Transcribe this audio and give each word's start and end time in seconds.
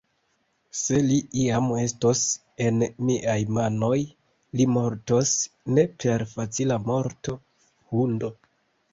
Se 0.77 0.99
li 1.07 1.15
iam 1.39 1.65
estos 1.81 2.21
en 2.67 2.79
miaj 3.09 3.35
manoj, 3.57 3.97
li 4.61 4.65
mortos 4.77 5.33
ne 5.75 5.83
per 6.05 6.25
facila 6.31 6.79
morto, 6.87 7.37
hundo! 7.93 8.31